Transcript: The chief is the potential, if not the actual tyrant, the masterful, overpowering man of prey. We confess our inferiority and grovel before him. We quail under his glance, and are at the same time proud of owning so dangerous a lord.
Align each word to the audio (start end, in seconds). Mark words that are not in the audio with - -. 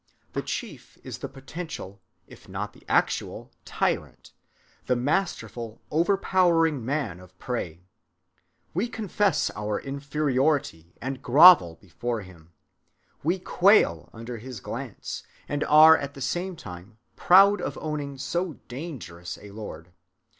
The 0.33 0.41
chief 0.41 0.97
is 1.03 1.19
the 1.19 1.29
potential, 1.29 2.01
if 2.25 2.49
not 2.49 2.73
the 2.73 2.83
actual 2.89 3.51
tyrant, 3.65 4.33
the 4.87 4.95
masterful, 4.95 5.79
overpowering 5.91 6.83
man 6.83 7.19
of 7.19 7.37
prey. 7.37 7.85
We 8.73 8.87
confess 8.89 9.51
our 9.51 9.79
inferiority 9.79 10.95
and 11.03 11.21
grovel 11.21 11.75
before 11.75 12.21
him. 12.21 12.51
We 13.21 13.37
quail 13.37 14.09
under 14.11 14.39
his 14.39 14.59
glance, 14.59 15.21
and 15.47 15.63
are 15.65 15.95
at 15.95 16.15
the 16.15 16.19
same 16.21 16.55
time 16.55 16.97
proud 17.15 17.61
of 17.61 17.77
owning 17.79 18.17
so 18.17 18.53
dangerous 18.67 19.37
a 19.39 19.51
lord. 19.51 19.91